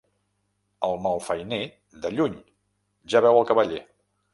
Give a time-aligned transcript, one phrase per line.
[0.87, 1.61] El malfeiner,
[2.07, 2.37] de lluny,
[3.15, 3.89] ja veu el cavaller.